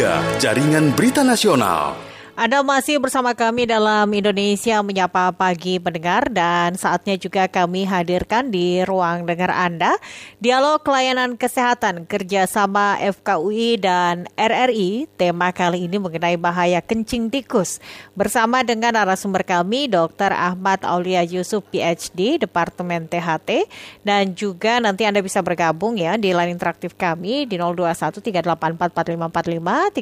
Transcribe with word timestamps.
3, 0.00 0.40
Jaringan 0.40 0.96
Berita 0.96 1.20
Nasional. 1.20 2.09
Anda 2.40 2.64
masih 2.64 2.96
bersama 3.04 3.36
kami 3.36 3.68
dalam 3.68 4.08
Indonesia 4.16 4.80
Menyapa 4.80 5.28
Pagi 5.28 5.76
Pendengar 5.76 6.24
dan 6.32 6.72
saatnya 6.72 7.20
juga 7.20 7.44
kami 7.52 7.84
hadirkan 7.84 8.48
di 8.48 8.80
ruang 8.80 9.28
dengar 9.28 9.52
Anda 9.52 10.00
Dialog 10.40 10.80
Layanan 10.88 11.36
Kesehatan 11.36 12.08
kerjasama 12.08 12.96
FKUI 12.96 13.76
dan 13.76 14.24
RRI. 14.40 15.04
Tema 15.20 15.52
kali 15.52 15.84
ini 15.84 16.00
mengenai 16.00 16.40
bahaya 16.40 16.80
kencing 16.80 17.28
tikus. 17.28 17.76
Bersama 18.16 18.64
dengan 18.64 18.96
narasumber 18.96 19.44
kami 19.44 19.92
Dr. 19.92 20.32
Ahmad 20.32 20.80
Aulia 20.88 21.20
Yusuf 21.20 21.60
PhD 21.68 22.40
Departemen 22.40 23.04
THT 23.04 23.68
dan 24.00 24.32
juga 24.32 24.80
nanti 24.80 25.04
Anda 25.04 25.20
bisa 25.20 25.44
bergabung 25.44 26.00
ya 26.00 26.16
di 26.16 26.32
line 26.32 26.56
interaktif 26.56 26.96
kami 26.96 27.44
di 27.44 27.60
021 27.60 28.16
384 28.16 28.96
4545 28.96 29.92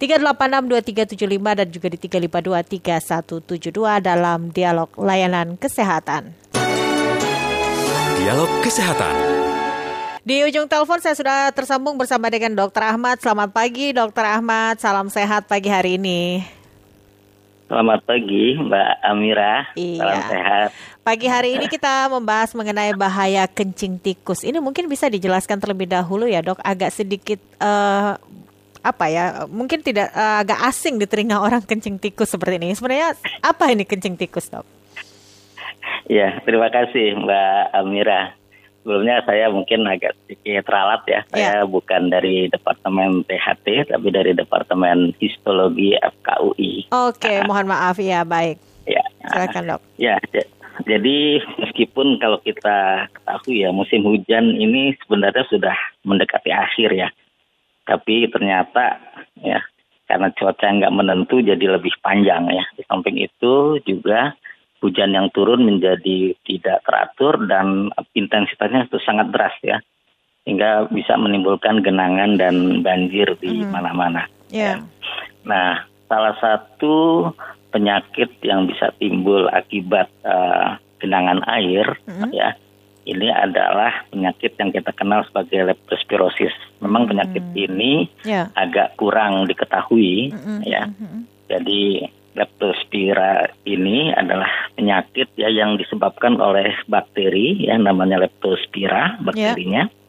3866712 0.00 0.05
3862375 0.06 1.58
dan 1.58 1.66
juga 1.66 1.90
di 1.90 1.98
3523172 1.98 3.98
dalam 3.98 4.54
dialog 4.54 4.86
layanan 4.94 5.58
kesehatan. 5.58 6.30
Dialog 8.22 8.50
Kesehatan. 8.62 9.14
Di 10.26 10.42
ujung 10.42 10.66
telepon 10.66 10.98
saya 10.98 11.14
sudah 11.14 11.54
tersambung 11.54 11.94
bersama 11.94 12.26
dengan 12.26 12.54
Dr. 12.54 12.82
Ahmad. 12.82 13.22
Selamat 13.22 13.54
pagi 13.54 13.94
Dr. 13.94 14.26
Ahmad, 14.26 14.82
salam 14.82 15.06
sehat 15.06 15.46
pagi 15.46 15.70
hari 15.70 15.98
ini. 15.98 16.42
Selamat 17.66 18.02
pagi 18.06 18.54
Mbak 18.58 18.90
Amira, 19.02 19.66
iya. 19.74 19.98
salam 19.98 20.22
sehat. 20.30 20.68
Pagi 21.06 21.26
hari 21.30 21.58
ini 21.58 21.66
kita 21.70 22.10
membahas 22.10 22.54
mengenai 22.54 22.94
bahaya 22.98 23.46
kencing 23.46 23.98
tikus. 24.02 24.42
Ini 24.42 24.58
mungkin 24.62 24.90
bisa 24.90 25.06
dijelaskan 25.06 25.62
terlebih 25.62 25.90
dahulu 25.90 26.26
ya 26.26 26.42
dok, 26.42 26.58
agak 26.62 26.94
sedikit 26.94 27.38
uh, 27.62 28.18
apa 28.86 29.10
ya 29.10 29.24
mungkin 29.50 29.82
tidak 29.82 30.14
uh, 30.14 30.46
agak 30.46 30.62
asing 30.70 31.02
di 31.02 31.06
telinga 31.10 31.42
orang 31.42 31.62
kencing 31.62 31.98
tikus 31.98 32.30
seperti 32.30 32.62
ini. 32.62 32.70
Sebenarnya 32.78 33.18
apa 33.42 33.74
ini 33.74 33.82
kencing 33.82 34.14
tikus, 34.14 34.46
dok? 34.46 34.62
Ya, 36.06 36.38
terima 36.46 36.70
kasih 36.70 37.18
Mbak 37.18 37.74
Amira. 37.74 38.34
Sebelumnya 38.86 39.18
saya 39.26 39.50
mungkin 39.50 39.82
agak 39.90 40.14
sedikit 40.22 40.70
ralat 40.70 41.02
ya. 41.10 41.20
Saya 41.34 41.62
ya. 41.62 41.66
bukan 41.66 42.06
dari 42.06 42.46
Departemen 42.46 43.26
THT, 43.26 43.90
tapi 43.90 44.08
dari 44.14 44.30
Departemen 44.30 45.10
Histologi 45.18 45.98
FKUI. 45.98 46.94
Oke, 46.94 47.42
nah, 47.42 47.50
mohon 47.50 47.66
maaf 47.66 47.98
ya, 47.98 48.22
baik. 48.22 48.62
Ya. 48.86 49.02
Silakan 49.26 49.74
dok. 49.74 49.82
Ya, 49.98 50.14
jadi 50.86 51.42
meskipun 51.58 52.22
kalau 52.22 52.38
kita 52.44 53.10
ketahui 53.10 53.66
ya 53.66 53.74
musim 53.74 54.06
hujan 54.06 54.54
ini 54.54 54.94
sebenarnya 55.02 55.42
sudah 55.50 55.76
mendekati 56.06 56.54
akhir 56.54 56.94
ya 56.94 57.08
tapi 57.86 58.26
ternyata 58.28 58.98
ya 59.38 59.62
karena 60.06 60.30
cuaca 60.34 60.66
nggak 60.66 60.94
menentu 60.94 61.42
jadi 61.42 61.78
lebih 61.78 61.94
panjang 62.02 62.46
ya. 62.50 62.64
Di 62.74 62.82
samping 62.86 63.18
itu 63.18 63.78
juga 63.82 64.34
hujan 64.82 65.14
yang 65.14 65.30
turun 65.34 65.66
menjadi 65.66 66.34
tidak 66.46 66.82
teratur 66.86 67.42
dan 67.46 67.90
intensitasnya 68.14 68.86
itu 68.86 68.98
sangat 69.02 69.30
deras 69.34 69.56
ya. 69.62 69.78
Hingga 70.46 70.94
bisa 70.94 71.18
menimbulkan 71.18 71.82
genangan 71.82 72.38
dan 72.38 72.86
banjir 72.86 73.34
di 73.42 73.66
mana-mana. 73.66 74.30
Yeah. 74.46 74.78
Ya. 74.78 74.86
Nah, 75.42 75.70
salah 76.06 76.38
satu 76.38 77.30
penyakit 77.74 78.38
yang 78.46 78.70
bisa 78.70 78.94
timbul 79.02 79.50
akibat 79.50 80.06
uh, 80.22 80.78
genangan 81.02 81.42
air 81.50 81.98
mm-hmm. 82.06 82.30
ya 82.32 82.54
ini 83.06 83.30
adalah 83.30 84.04
penyakit 84.10 84.58
yang 84.58 84.74
kita 84.74 84.90
kenal 84.92 85.22
sebagai 85.30 85.72
leptospirosis. 85.72 86.52
Memang 86.82 87.06
hmm. 87.06 87.10
penyakit 87.14 87.44
ini 87.54 88.10
yeah. 88.26 88.50
agak 88.58 88.98
kurang 88.98 89.46
diketahui 89.46 90.34
hmm. 90.34 90.60
ya. 90.66 90.90
Hmm. 90.90 91.24
Jadi 91.46 92.10
leptospira 92.36 93.48
ini 93.64 94.12
adalah 94.12 94.50
penyakit 94.76 95.32
ya 95.40 95.48
yang 95.48 95.80
disebabkan 95.80 96.36
oleh 96.36 96.76
bakteri 96.84 97.64
ya 97.64 97.80
namanya 97.80 98.26
leptospira 98.26 99.22
bakterinya. 99.24 99.88
Yeah. 99.88 100.04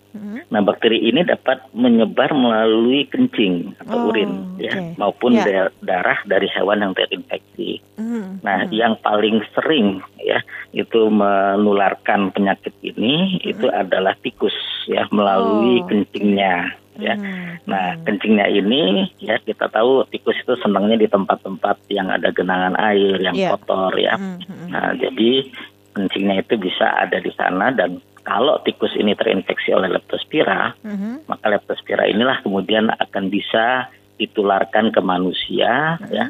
Nah, 0.48 0.62
bakteri 0.64 0.98
ini 1.04 1.22
dapat 1.22 1.62
menyebar 1.76 2.32
melalui 2.34 3.06
kencing 3.12 3.76
atau 3.84 4.08
oh, 4.08 4.10
urin 4.10 4.58
okay. 4.58 4.72
ya 4.72 4.74
maupun 4.98 5.38
yeah. 5.38 5.70
darah 5.84 6.20
dari 6.26 6.48
hewan 6.50 6.82
yang 6.82 6.94
terinfeksi. 6.96 7.84
Mm-hmm. 8.00 8.42
Nah, 8.42 8.66
mm-hmm. 8.66 8.74
yang 8.74 8.94
paling 9.04 9.44
sering 9.54 10.02
ya 10.28 10.40
itu 10.76 11.08
menularkan 11.08 12.36
penyakit 12.36 12.76
ini 12.84 13.40
mm-hmm. 13.40 13.52
itu 13.56 13.68
adalah 13.72 14.14
tikus 14.20 14.56
ya 14.92 15.08
melalui 15.16 15.80
oh, 15.80 15.88
kencingnya 15.88 16.76
ya. 17.00 17.16
Mm-hmm. 17.16 17.70
Nah, 17.70 17.88
kencingnya 18.04 18.48
ini 18.52 19.08
ya 19.22 19.38
kita 19.42 19.70
tahu 19.70 20.04
tikus 20.12 20.38
itu 20.42 20.54
senangnya 20.60 20.98
di 21.00 21.08
tempat-tempat 21.08 21.78
yang 21.94 22.10
ada 22.12 22.34
genangan 22.34 22.76
air 22.78 23.18
yang 23.22 23.36
yeah. 23.38 23.54
kotor 23.56 23.94
ya. 23.96 24.18
Mm-hmm. 24.18 24.68
Nah, 24.74 24.92
jadi 24.98 25.32
kencingnya 25.96 26.46
itu 26.46 26.54
bisa 26.62 26.86
ada 26.94 27.18
di 27.18 27.32
sana 27.34 27.74
dan 27.74 28.02
kalau 28.28 28.60
tikus 28.68 28.92
ini 29.00 29.16
terinfeksi 29.16 29.72
oleh 29.72 29.88
leptospira, 29.88 30.76
mm-hmm. 30.84 31.32
maka 31.32 31.48
leptospira 31.48 32.12
inilah 32.12 32.44
kemudian 32.44 32.92
akan 32.92 33.32
bisa 33.32 33.88
ditularkan 34.20 34.92
ke 34.92 35.00
manusia 35.00 35.96
mm-hmm. 36.02 36.12
ya. 36.12 36.26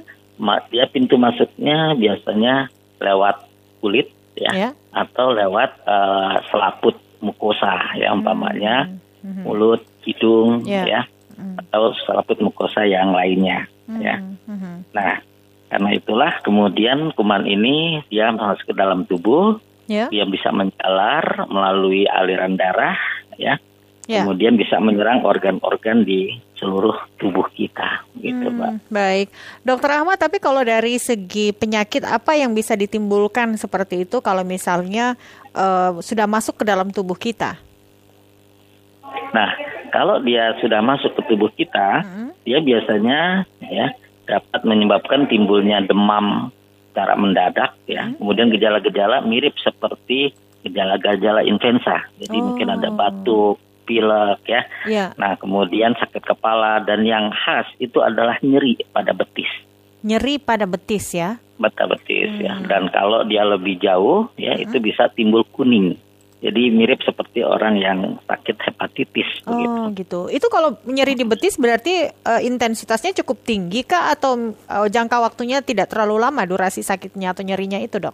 Dia 0.69 0.85
pintu 0.93 1.17
masuknya 1.17 1.97
biasanya 1.97 2.69
lewat 3.01 3.46
kulit 3.79 4.11
ya 4.37 4.51
yeah. 4.53 4.71
atau 4.93 5.33
lewat 5.33 5.81
uh, 5.85 6.41
selaput 6.53 6.95
mukosa 7.21 7.97
ya 7.97 8.13
umpamanya 8.13 8.93
mm-hmm. 9.25 9.43
mulut, 9.43 9.81
hidung 10.05 10.61
yeah. 10.63 10.85
ya 10.85 11.01
mm-hmm. 11.33 11.61
atau 11.65 11.93
selaput 12.05 12.37
mukosa 12.41 12.85
yang 12.85 13.11
lainnya 13.13 13.65
mm-hmm. 13.89 14.01
ya. 14.05 14.15
Mm-hmm. 14.21 14.75
Nah, 14.93 15.13
karena 15.67 15.89
itulah 15.91 16.33
kemudian 16.45 17.11
kuman 17.17 17.43
ini 17.43 18.05
dia 18.07 18.31
masuk 18.31 18.71
ke 18.71 18.73
dalam 18.77 19.03
tubuh 19.03 19.59
yeah. 19.89 20.07
dia 20.07 20.23
bisa 20.23 20.53
menjalar 20.53 21.49
melalui 21.49 22.07
aliran 22.07 22.55
darah 22.55 22.95
ya 23.35 23.59
yeah. 24.07 24.23
kemudian 24.23 24.55
bisa 24.55 24.79
menyerang 24.79 25.27
organ-organ 25.27 26.07
di 26.07 26.39
seluruh 26.57 26.93
tubuh 27.21 27.45
kita 27.53 28.03
gitu 28.17 28.49
hmm, 28.49 28.57
mbak 28.57 28.71
baik 28.89 29.27
dokter 29.61 29.89
Ahmad 29.93 30.17
tapi 30.17 30.41
kalau 30.41 30.65
dari 30.65 30.97
segi 30.97 31.53
penyakit 31.53 32.03
apa 32.03 32.33
yang 32.33 32.51
bisa 32.57 32.73
ditimbulkan 32.73 33.53
seperti 33.55 34.09
itu 34.09 34.19
kalau 34.19 34.41
misalnya 34.41 35.13
uh, 35.53 35.97
sudah 36.01 36.25
masuk 36.25 36.61
ke 36.61 36.63
dalam 36.65 36.89
tubuh 36.89 37.15
kita 37.15 37.55
nah 39.31 39.53
kalau 39.93 40.19
dia 40.19 40.57
sudah 40.59 40.81
masuk 40.81 41.13
ke 41.15 41.21
tubuh 41.29 41.51
kita 41.53 42.03
hmm. 42.03 42.29
dia 42.43 42.59
biasanya 42.59 43.45
ya 43.63 43.93
dapat 44.27 44.61
menyebabkan 44.67 45.25
timbulnya 45.31 45.79
demam 45.87 46.51
secara 46.97 47.13
mendadak 47.13 47.77
ya. 47.85 48.09
Hmm. 48.09 48.17
Kemudian 48.17 48.49
gejala-gejala 48.49 49.21
mirip 49.21 49.53
seperti 49.61 50.33
gejala-gejala 50.65 51.45
influenza. 51.45 52.09
Jadi 52.17 52.37
oh. 52.41 52.43
mungkin 52.51 52.73
ada 52.73 52.89
batuk, 52.89 53.61
pilek 53.87 54.43
ya. 54.43 54.61
Yeah. 54.83 55.09
Nah, 55.15 55.39
kemudian 55.39 55.95
sakit 55.95 56.27
kepala 56.27 56.83
dan 56.83 57.07
yang 57.07 57.31
khas 57.31 57.71
itu 57.79 58.03
adalah 58.03 58.35
nyeri 58.43 58.75
pada 58.91 59.15
betis. 59.15 59.49
Nyeri 60.03 60.43
pada 60.43 60.67
betis 60.67 61.15
ya. 61.15 61.39
Pada 61.57 61.87
betis 61.87 62.35
ya. 62.37 62.59
hmm. 62.59 62.67
ya. 62.67 62.69
Dan 62.69 62.83
kalau 62.91 63.23
dia 63.23 63.47
lebih 63.47 63.79
jauh 63.79 64.27
ya 64.35 64.59
hmm. 64.59 64.67
itu 64.67 64.77
bisa 64.83 65.07
timbul 65.15 65.47
kuning. 65.55 65.95
Jadi 66.37 66.69
mirip 66.69 67.01
seperti 67.01 67.41
orang 67.41 67.81
yang 67.81 68.21
sakit 68.29 68.61
hepatitis 68.61 69.41
oh, 69.49 69.89
gitu. 69.97 70.29
Itu 70.29 70.53
kalau 70.53 70.77
nyeri 70.85 71.17
di 71.17 71.25
betis 71.25 71.57
berarti 71.57 72.05
uh, 72.05 72.37
intensitasnya 72.45 73.17
cukup 73.25 73.41
tinggi 73.41 73.81
kah 73.81 74.13
atau 74.13 74.53
uh, 74.69 74.85
jangka 74.85 75.17
waktunya 75.17 75.65
tidak 75.65 75.89
terlalu 75.89 76.21
lama 76.21 76.45
durasi 76.45 76.85
sakitnya 76.85 77.33
atau 77.33 77.41
nyerinya 77.41 77.81
itu, 77.81 77.97
Dok? 77.97 78.13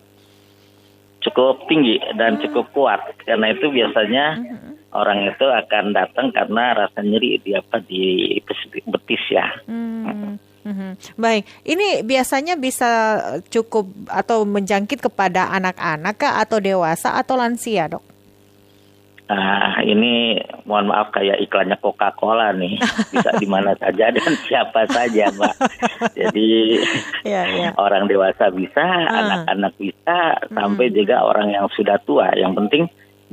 Cukup 1.19 1.67
tinggi 1.67 1.99
dan 2.15 2.39
hmm. 2.39 2.47
cukup 2.47 2.71
kuat. 2.71 3.03
Karena 3.27 3.51
itu 3.51 3.67
biasanya 3.67 4.25
hmm. 4.39 4.72
Orang 4.93 5.27
itu 5.27 5.45
akan 5.45 5.93
datang 5.93 6.29
karena 6.29 6.85
rasa 6.85 7.01
nyeri 7.01 7.41
di 7.41 7.51
apa 7.57 7.81
di 7.81 8.37
betis 8.87 9.23
ya. 9.29 9.47
Hmm. 9.67 10.37
Hmm. 10.63 10.95
Baik, 11.19 11.43
ini 11.67 12.07
biasanya 12.07 12.55
bisa 12.55 13.19
cukup 13.51 13.83
atau 14.07 14.47
menjangkit 14.47 15.03
kepada 15.03 15.51
anak-anak 15.51 16.15
kah 16.15 16.39
atau 16.39 16.63
dewasa 16.63 17.19
atau 17.19 17.35
lansia, 17.35 17.91
dok? 17.91 18.13
Nah, 19.23 19.81
ini 19.83 20.39
mohon 20.67 20.91
maaf 20.91 21.09
kayak 21.15 21.41
iklannya 21.43 21.75
Coca-Cola 21.83 22.55
nih. 22.55 22.79
Bisa 23.11 23.31
di 23.39 23.47
mana 23.47 23.75
saja 23.81 24.11
dan 24.11 24.31
siapa 24.45 24.87
saja, 24.87 25.31
Mbak. 25.31 25.55
Jadi 26.19 26.49
ya, 27.27 27.43
ya. 27.47 27.69
orang 27.75 28.07
dewasa 28.07 28.47
bisa, 28.51 28.83
ah. 28.83 29.19
anak-anak 29.19 29.73
bisa, 29.79 30.19
hmm. 30.47 30.55
sampai 30.55 30.87
juga 30.95 31.27
orang 31.27 31.55
yang 31.55 31.67
sudah 31.75 31.99
tua. 32.03 32.31
Yang 32.35 32.53
penting 32.63 32.83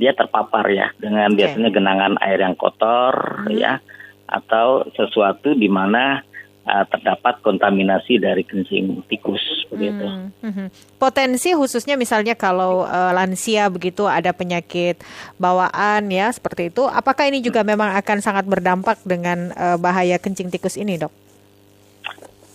dia 0.01 0.17
terpapar 0.17 0.65
ya 0.73 0.89
dengan 0.97 1.29
okay. 1.29 1.45
biasanya 1.45 1.69
genangan 1.69 2.13
air 2.25 2.41
yang 2.41 2.57
kotor 2.57 3.45
hmm. 3.45 3.53
ya 3.53 3.77
atau 4.25 4.89
sesuatu 4.97 5.53
di 5.53 5.69
mana 5.69 6.25
uh, 6.65 6.85
terdapat 6.89 7.37
kontaminasi 7.45 8.17
dari 8.17 8.41
kencing 8.41 9.05
tikus 9.05 9.41
begitu. 9.69 10.03
Hmm, 10.03 10.31
hmm. 10.41 10.67
Potensi 10.97 11.53
khususnya 11.53 11.95
misalnya 11.95 12.33
kalau 12.33 12.83
uh, 12.83 13.11
lansia 13.13 13.69
begitu 13.69 14.09
ada 14.09 14.33
penyakit 14.35 14.99
bawaan 15.37 16.09
ya 16.09 16.33
seperti 16.33 16.73
itu, 16.73 16.83
apakah 16.89 17.29
ini 17.29 17.39
juga 17.39 17.61
memang 17.61 17.93
akan 17.95 18.17
sangat 18.19 18.49
berdampak 18.49 18.99
dengan 19.05 19.53
uh, 19.53 19.77
bahaya 19.77 20.17
kencing 20.17 20.49
tikus 20.49 20.75
ini, 20.75 20.97
dok? 20.97 21.13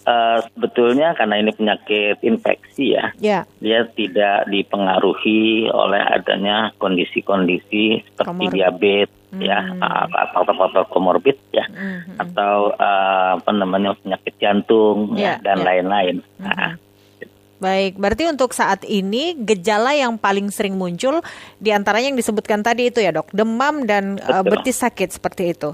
Uh, 0.06 0.38
sebetulnya 0.54 1.18
karena 1.18 1.42
ini 1.42 1.50
penyakit 1.50 2.22
infeksi 2.22 2.94
ya, 2.94 3.10
yeah. 3.18 3.42
dia 3.58 3.90
tidak 3.90 4.46
dipengaruhi 4.46 5.66
oleh 5.66 5.98
adanya 5.98 6.70
kondisi-kondisi 6.78 8.06
seperti 8.14 8.54
diabetes 8.54 9.10
hmm. 9.34 9.42
ya 9.42 9.66
atau 10.30 10.46
atau 10.46 10.86
komorbid 10.94 11.34
ya 11.50 11.66
hmm. 11.66 12.22
atau 12.22 12.70
uh, 12.78 13.34
apa 13.42 13.50
namanya 13.50 13.98
penyakit 13.98 14.38
jantung 14.38 15.18
yeah, 15.18 15.42
ya 15.42 15.42
dan 15.42 15.58
ya. 15.58 15.64
lain-lain. 15.74 16.16
Yeah. 16.38 16.54
Nah, 16.54 16.70
Baik, 17.56 17.96
berarti 17.96 18.28
untuk 18.28 18.52
saat 18.52 18.84
ini 18.84 19.32
gejala 19.32 19.96
yang 19.96 20.20
paling 20.20 20.52
sering 20.52 20.76
muncul 20.76 21.24
di 21.56 21.72
antaranya 21.72 22.12
yang 22.12 22.20
disebutkan 22.20 22.60
tadi 22.60 22.92
itu 22.92 23.00
ya 23.00 23.16
dok, 23.16 23.32
demam 23.32 23.88
dan 23.88 24.20
uh, 24.20 24.44
betis 24.44 24.84
sakit 24.84 25.16
seperti 25.16 25.56
itu. 25.56 25.72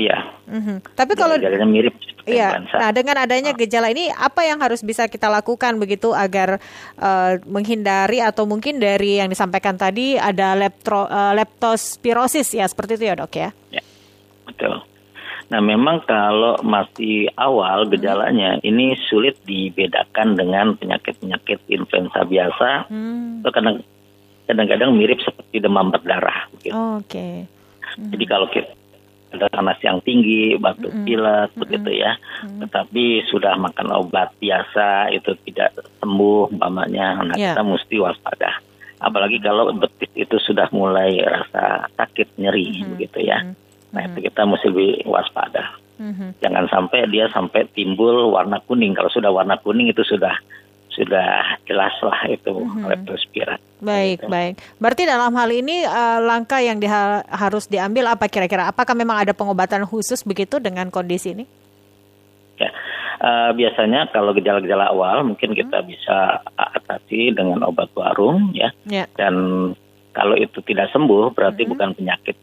Iya. 0.00 0.18
Mm-hmm. 0.48 0.76
Tapi 0.96 1.12
kalau 1.12 1.36
gejalanya 1.36 1.68
mirip. 1.68 1.94
Iya. 2.24 2.64
Nah, 2.72 2.92
dengan 2.92 3.16
adanya 3.20 3.52
gejala 3.52 3.92
ini, 3.92 4.08
apa 4.08 4.44
yang 4.48 4.60
harus 4.64 4.80
bisa 4.80 5.08
kita 5.08 5.28
lakukan 5.28 5.76
begitu 5.76 6.16
agar 6.16 6.56
uh, 6.96 7.36
menghindari 7.44 8.24
atau 8.24 8.48
mungkin 8.48 8.80
dari 8.80 9.20
yang 9.20 9.28
disampaikan 9.28 9.76
tadi 9.76 10.16
ada 10.16 10.56
leptro, 10.56 11.04
uh, 11.04 11.32
leptospirosis 11.36 12.56
ya 12.56 12.64
seperti 12.68 13.00
itu 13.00 13.04
ya 13.12 13.14
dok 13.16 13.34
ya? 13.36 13.50
Ya, 13.72 13.82
betul. 14.48 14.84
Nah, 15.50 15.60
memang 15.60 16.06
kalau 16.06 16.62
masih 16.62 17.26
awal 17.34 17.90
gejalanya 17.90 18.62
hmm. 18.62 18.70
ini 18.70 18.94
sulit 19.10 19.36
dibedakan 19.42 20.38
dengan 20.38 20.78
penyakit-penyakit 20.78 21.66
influenza 21.66 22.22
biasa. 22.22 22.86
Hmm. 22.86 23.42
Itu 23.42 23.50
kadang 23.50 23.82
kadang-kadang 24.46 24.94
mirip 24.94 25.18
seperti 25.20 25.58
demam 25.58 25.90
berdarah. 25.90 26.46
Gitu. 26.62 26.70
Oh, 26.70 27.02
Oke. 27.02 27.10
Okay. 27.10 27.34
Hmm. 27.98 28.14
Jadi 28.14 28.24
kalau 28.30 28.46
kita 28.46 28.79
panas 29.30 29.78
yang 29.84 30.02
tinggi, 30.02 30.58
batuk 30.58 30.90
pilek 31.06 31.54
mm 31.54 31.58
begitu 31.60 31.90
ya. 32.02 32.18
Mm 32.46 32.66
Tetapi 32.66 33.04
sudah 33.30 33.54
makan 33.56 33.88
obat 33.94 34.34
biasa 34.42 35.14
itu 35.14 35.36
tidak 35.46 35.78
sembuh 36.02 36.50
umpamanya, 36.54 37.22
nah 37.22 37.36
yeah. 37.38 37.54
kita 37.54 37.62
mesti 37.62 37.96
waspada. 38.02 38.50
Apalagi 39.00 39.40
kalau 39.40 39.72
betis 39.72 40.12
itu 40.12 40.36
sudah 40.42 40.68
mulai 40.74 41.22
rasa 41.22 41.88
sakit 41.94 42.36
nyeri 42.40 42.82
mm 42.82 42.86
begitu 42.96 43.18
ya. 43.22 43.46
Nah 43.90 44.00
itu 44.06 44.26
kita 44.26 44.42
mesti 44.46 44.66
lebih 44.70 44.92
waspada. 45.06 45.78
Mm 46.00 46.40
Jangan 46.42 46.64
sampai 46.72 47.06
dia 47.08 47.30
sampai 47.30 47.68
timbul 47.70 48.34
warna 48.34 48.58
kuning. 48.66 48.96
Kalau 48.96 49.12
sudah 49.12 49.30
warna 49.30 49.60
kuning 49.60 49.92
itu 49.92 50.02
sudah 50.02 50.34
sudah 50.90 51.56
jelas 51.64 51.94
lah 52.02 52.20
itu 52.26 52.50
mm-hmm. 52.50 52.86
leptospira. 52.86 53.56
Baik, 53.80 54.26
gitu. 54.26 54.28
baik. 54.28 54.54
Berarti 54.76 55.02
dalam 55.08 55.32
hal 55.32 55.50
ini 55.54 55.86
uh, 55.86 56.20
langkah 56.20 56.60
yang 56.60 56.76
diha- 56.76 57.24
harus 57.30 57.64
diambil 57.70 58.12
apa 58.12 58.28
kira-kira? 58.28 58.68
Apakah 58.68 58.92
memang 58.92 59.22
ada 59.22 59.32
pengobatan 59.32 59.86
khusus 59.88 60.20
begitu 60.26 60.60
dengan 60.60 60.92
kondisi 60.92 61.32
ini? 61.32 61.44
Ya, 62.60 62.70
uh, 63.24 63.50
biasanya 63.56 64.12
kalau 64.12 64.36
gejala-gejala 64.36 64.92
awal 64.92 65.24
mungkin 65.24 65.56
kita 65.56 65.80
hmm. 65.80 65.86
bisa 65.88 66.44
atasi 66.52 67.32
dengan 67.32 67.64
obat 67.64 67.88
warung 67.96 68.52
ya. 68.52 68.68
ya. 68.84 69.08
Dan 69.16 69.34
kalau 70.12 70.36
itu 70.36 70.60
tidak 70.66 70.92
sembuh 70.92 71.32
berarti 71.32 71.64
hmm. 71.64 71.70
bukan 71.72 71.90
penyakit 71.96 72.36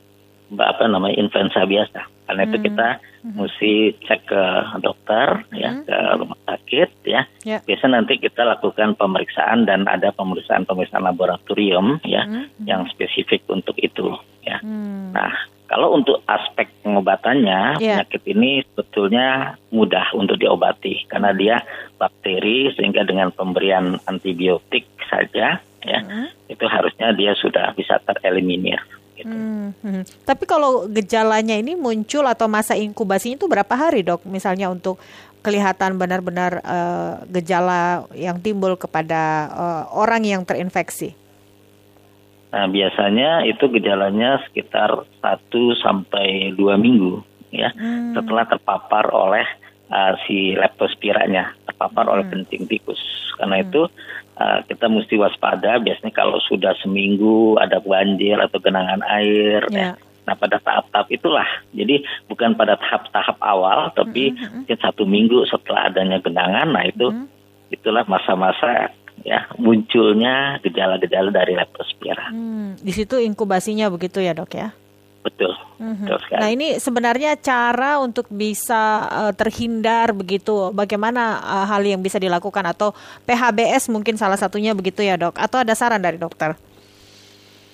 apa 0.55 0.83
namanya 0.87 1.15
influenza 1.19 1.67
biasa. 1.67 2.07
Karena 2.27 2.43
hmm. 2.43 2.49
itu 2.51 2.57
kita 2.67 2.87
hmm. 2.99 3.33
mesti 3.39 3.73
cek 4.03 4.21
ke 4.27 4.43
dokter 4.83 5.27
ya, 5.55 5.71
hmm. 5.71 5.83
ya 5.83 5.87
ke 5.87 5.97
rumah 6.19 6.39
sakit 6.43 6.89
ya. 7.07 7.21
Yeah. 7.47 7.61
Biasa 7.63 7.85
nanti 7.87 8.19
kita 8.19 8.43
lakukan 8.43 8.99
pemeriksaan 8.99 9.63
dan 9.63 9.87
ada 9.87 10.11
pemeriksaan-pemeriksaan 10.15 11.07
laboratorium 11.07 12.03
ya 12.03 12.27
hmm. 12.27 12.67
yang 12.67 12.83
spesifik 12.91 13.43
untuk 13.47 13.79
itu 13.79 14.11
ya. 14.43 14.59
Hmm. 14.59 15.15
Nah, 15.15 15.31
kalau 15.67 15.99
untuk 15.99 16.23
aspek 16.27 16.71
pengobatannya 16.83 17.79
yeah. 17.79 17.99
penyakit 18.03 18.23
ini 18.27 18.63
sebetulnya 18.71 19.59
mudah 19.71 20.11
untuk 20.15 20.39
diobati 20.39 21.07
karena 21.11 21.35
dia 21.35 21.55
bakteri 21.99 22.71
sehingga 22.75 23.03
dengan 23.03 23.31
pemberian 23.35 23.99
antibiotik 24.07 24.87
saja 25.07 25.59
ya 25.87 25.99
hmm. 26.03 26.51
itu 26.51 26.65
harusnya 26.67 27.15
dia 27.15 27.35
sudah 27.39 27.71
bisa 27.75 27.99
tereliminir 28.03 28.79
gitu. 29.17 29.33
Hmm, 29.33 29.73
hmm. 29.81 30.03
Tapi 30.23 30.43
kalau 30.45 30.85
gejalanya 30.85 31.57
ini 31.57 31.73
muncul 31.73 32.23
atau 32.29 32.45
masa 32.45 32.77
inkubasinya 32.77 33.41
itu 33.41 33.49
berapa 33.49 33.73
hari 33.73 34.05
dok? 34.05 34.23
Misalnya 34.29 34.69
untuk 34.69 35.01
kelihatan 35.41 35.97
benar-benar 35.97 36.61
uh, 36.61 37.23
gejala 37.29 38.05
yang 38.13 38.37
timbul 38.37 38.77
kepada 38.77 39.21
uh, 39.51 39.83
orang 39.97 40.21
yang 40.25 40.41
terinfeksi? 40.45 41.17
Nah 42.51 42.65
biasanya 42.71 43.43
itu 43.43 43.67
gejalanya 43.69 44.39
sekitar 44.47 45.03
1 45.19 45.83
sampai 45.83 46.55
dua 46.55 46.79
minggu 46.79 47.21
ya 47.51 47.71
hmm. 47.71 48.15
setelah 48.15 48.43
terpapar 48.47 49.07
oleh 49.11 49.45
uh, 49.91 50.13
si 50.27 50.55
leptospiranya 50.55 51.55
terpapar 51.77 52.09
hmm. 52.09 52.13
oleh 52.17 52.25
kencing 52.33 52.65
tikus. 52.65 52.97
Karena 53.37 53.61
hmm. 53.61 53.65
itu 53.69 53.81
uh, 54.41 54.59
kita 54.65 54.89
mesti 54.89 55.15
waspada. 55.21 55.77
Biasanya 55.77 56.09
kalau 56.17 56.41
sudah 56.41 56.73
seminggu 56.81 57.61
ada 57.61 57.77
banjir 57.77 58.41
atau 58.41 58.57
genangan 58.57 59.05
air, 59.05 59.61
yeah. 59.69 59.93
ya. 59.93 60.05
Nah 60.25 60.35
pada 60.35 60.57
tahap-tahap 60.57 61.07
itulah. 61.13 61.47
Jadi 61.71 62.03
bukan 62.25 62.57
pada 62.57 62.75
tahap-tahap 62.81 63.37
awal, 63.39 63.93
tapi 63.93 64.33
mm 64.33 64.65
-hmm. 64.67 64.81
satu 64.81 65.05
minggu 65.07 65.45
setelah 65.47 65.87
adanya 65.87 66.19
genangan, 66.19 66.67
nah 66.67 66.83
itu 66.83 67.13
mm 67.13 67.15
-hmm. 67.15 67.71
itulah 67.71 68.03
masa-masa 68.09 68.91
ya 69.23 69.47
munculnya 69.57 70.59
gejala-gejala 70.61 71.31
dari 71.31 71.57
leptospira. 71.57 72.29
Hmm, 72.29 72.77
di 72.77 72.91
situ 72.93 73.17
inkubasinya 73.17 73.89
begitu 73.89 74.21
ya 74.21 74.35
dok 74.35 74.51
ya? 74.53 74.75
Betul. 75.27 75.51
Mm-hmm. 75.83 76.07
Nah 76.39 76.49
ini 76.49 76.79
sebenarnya 76.79 77.35
cara 77.35 77.99
untuk 77.99 78.31
bisa 78.31 79.03
uh, 79.11 79.33
terhindar 79.35 80.15
begitu. 80.15 80.71
Bagaimana 80.71 81.43
uh, 81.43 81.65
hal 81.67 81.83
yang 81.83 81.99
bisa 81.99 82.15
dilakukan 82.15 82.63
atau 82.63 82.95
PHBS 83.27 83.91
mungkin 83.91 84.15
salah 84.15 84.39
satunya 84.39 84.71
begitu 84.71 85.03
ya 85.03 85.19
dok? 85.19 85.35
Atau 85.35 85.59
ada 85.59 85.75
saran 85.75 85.99
dari 85.99 86.15
dokter? 86.15 86.55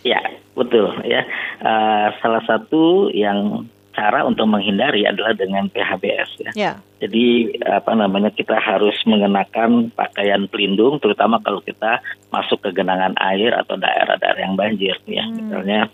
Ya 0.01 0.19
betul 0.57 0.97
ya. 1.05 1.21
Uh, 1.61 2.09
salah 2.25 2.41
satu 2.49 3.13
yang 3.13 3.69
cara 3.93 4.25
untuk 4.25 4.49
menghindari 4.49 5.05
adalah 5.05 5.37
dengan 5.37 5.69
PHBS 5.69 6.29
ya. 6.41 6.51
ya. 6.57 6.73
Jadi 6.97 7.53
apa 7.61 7.93
namanya 7.93 8.33
kita 8.33 8.57
harus 8.57 8.97
mengenakan 9.05 9.93
pakaian 9.93 10.49
pelindung, 10.49 10.97
terutama 10.97 11.37
kalau 11.45 11.61
kita 11.61 12.01
masuk 12.33 12.65
ke 12.65 12.73
genangan 12.73 13.13
air 13.21 13.53
atau 13.53 13.77
daerah-daerah 13.77 14.41
yang 14.41 14.57
banjir 14.57 14.97
ya. 15.05 15.21
Hmm. 15.21 15.37
Misalnya 15.37 15.93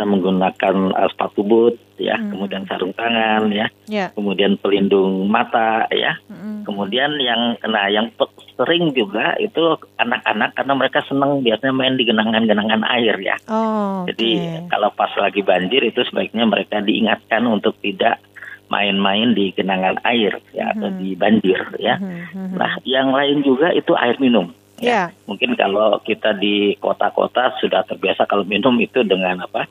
kita 0.00 0.08
menggunakan 0.08 0.96
uh, 0.96 1.12
sepatu 1.12 1.44
boot 1.44 1.76
ya, 2.00 2.16
hmm. 2.16 2.32
kemudian 2.32 2.64
sarung 2.64 2.96
tangan 2.96 3.52
ya, 3.52 3.68
yeah. 3.84 4.08
kemudian 4.16 4.56
pelindung 4.56 5.28
mata 5.28 5.84
ya, 5.92 6.16
hmm. 6.24 6.64
kemudian 6.64 7.20
yang 7.20 7.60
nah 7.68 7.84
yang 7.92 8.08
sering 8.56 8.96
juga 8.96 9.36
itu 9.36 9.76
anak-anak 10.00 10.56
karena 10.56 10.72
mereka 10.72 11.04
senang 11.04 11.44
biasanya 11.44 11.76
main 11.76 12.00
di 12.00 12.08
genangan-genangan 12.08 12.80
air 12.96 13.12
ya. 13.20 13.36
Oh, 13.52 14.08
Jadi 14.08 14.64
kalau 14.72 14.88
pas 14.96 15.12
lagi 15.20 15.44
banjir 15.44 15.84
itu 15.84 16.00
sebaiknya 16.08 16.48
mereka 16.48 16.80
diingatkan 16.80 17.44
untuk 17.44 17.76
tidak 17.84 18.24
main-main 18.72 19.36
di 19.36 19.52
genangan 19.52 20.00
air 20.08 20.40
ya 20.56 20.64
hmm. 20.64 20.72
atau 20.80 20.88
di 20.96 21.12
banjir 21.12 21.60
ya. 21.76 22.00
Hmm, 22.00 22.24
hmm. 22.32 22.56
Nah, 22.56 22.72
yang 22.88 23.12
lain 23.12 23.44
juga 23.44 23.76
itu 23.76 23.92
air 24.00 24.16
minum. 24.16 24.48
Ya. 24.80 24.88
Yeah. 24.88 25.06
Mungkin 25.28 25.60
kalau 25.60 26.00
kita 26.00 26.32
di 26.40 26.72
kota-kota 26.80 27.52
sudah 27.60 27.84
terbiasa 27.84 28.24
kalau 28.24 28.48
minum 28.48 28.72
itu 28.80 29.04
dengan 29.04 29.44
apa? 29.44 29.68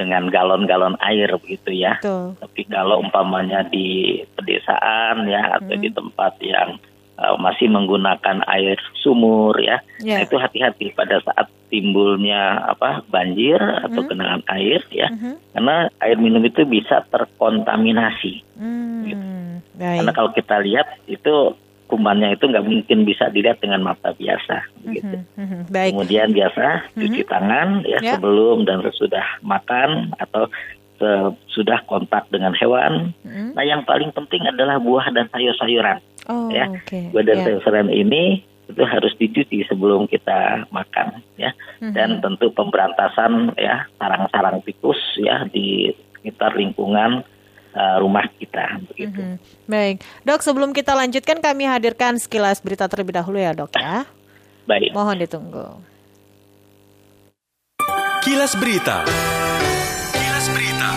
Dengan 0.00 0.32
galon-galon 0.32 0.96
air 1.04 1.28
begitu 1.36 1.76
ya. 1.76 2.00
Betul. 2.00 2.40
Tapi 2.40 2.62
kalau 2.72 3.04
umpamanya 3.04 3.68
di 3.68 4.16
pedesaan 4.32 5.28
ya 5.28 5.60
atau 5.60 5.76
hmm. 5.76 5.82
di 5.84 5.88
tempat 5.92 6.32
yang 6.40 6.80
uh, 7.20 7.36
masih 7.36 7.68
menggunakan 7.68 8.40
air 8.48 8.80
sumur 9.04 9.52
ya, 9.60 9.84
yeah. 10.00 10.16
nah, 10.16 10.24
itu 10.24 10.40
hati-hati 10.40 10.96
pada 10.96 11.20
saat 11.20 11.52
timbulnya 11.68 12.64
apa 12.64 13.04
banjir 13.12 13.60
atau 13.60 14.00
hmm. 14.02 14.08
genangan 14.08 14.42
air 14.56 14.80
ya, 14.88 15.12
hmm. 15.12 15.36
karena 15.52 15.76
air 16.00 16.16
minum 16.16 16.42
itu 16.42 16.64
bisa 16.64 17.04
terkontaminasi. 17.12 18.40
Hmm. 18.56 19.04
Gitu. 19.04 19.26
Karena 19.80 20.12
kalau 20.12 20.32
kita 20.32 20.60
lihat 20.64 20.88
itu 21.08 21.56
kumannya 21.90 22.38
itu 22.38 22.46
nggak 22.46 22.62
mungkin 22.62 23.02
bisa 23.02 23.26
dilihat 23.34 23.58
dengan 23.58 23.82
mata 23.82 24.14
biasa 24.14 24.62
gitu. 24.86 25.16
Mm-hmm. 25.34 25.60
Baik. 25.74 25.90
Kemudian 25.92 26.30
biasa 26.30 26.94
cuci 26.94 27.26
mm-hmm. 27.26 27.32
tangan 27.34 27.68
ya 27.82 27.98
yeah. 27.98 28.14
sebelum 28.14 28.62
dan 28.62 28.86
sesudah 28.86 29.26
makan 29.42 30.14
atau 30.22 30.46
sudah 31.48 31.80
kontak 31.88 32.28
dengan 32.28 32.52
hewan. 32.54 33.16
Mm-hmm. 33.24 33.56
Nah, 33.56 33.64
yang 33.64 33.82
paling 33.88 34.12
penting 34.12 34.44
adalah 34.44 34.76
buah 34.76 35.08
dan 35.10 35.32
sayur-sayuran. 35.32 35.98
Oh, 36.28 36.52
ya. 36.52 36.68
Okay. 36.84 37.08
Buah 37.08 37.24
dan 37.24 37.40
yeah. 37.40 37.44
sayur-sayuran 37.48 37.90
ini 37.90 38.44
itu 38.70 38.82
harus 38.86 39.10
dicuci 39.18 39.66
sebelum 39.66 40.06
kita 40.06 40.68
makan 40.70 41.24
ya. 41.40 41.56
Mm-hmm. 41.80 41.92
Dan 41.96 42.10
tentu 42.20 42.52
pemberantasan 42.52 43.56
ya 43.56 43.88
sarang-sarang 43.96 44.60
tikus 44.62 45.00
ya 45.18 45.48
di 45.48 45.90
sekitar 46.20 46.52
lingkungan 46.54 47.24
uh, 47.74 47.96
rumah 48.02 48.26
kita. 48.38 48.80
Begitu. 48.90 49.20
Mm-hmm. 49.20 49.66
Baik, 49.70 49.96
dok. 50.26 50.40
Sebelum 50.42 50.70
kita 50.74 50.96
lanjutkan, 50.96 51.38
kami 51.42 51.66
hadirkan 51.66 52.18
sekilas 52.18 52.62
berita 52.62 52.86
terlebih 52.90 53.14
dahulu 53.16 53.38
ya, 53.38 53.52
dok 53.54 53.74
ya. 53.74 54.06
Baik. 54.66 54.94
Mohon 54.94 55.16
ditunggu. 55.26 55.66
Kilas 58.20 58.52
Berita. 58.60 59.02
Kilas 60.12 60.46
Berita. 60.52 60.90